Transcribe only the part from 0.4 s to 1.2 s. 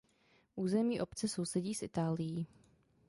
Území